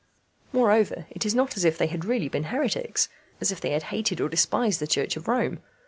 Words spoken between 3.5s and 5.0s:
if they hated or despised the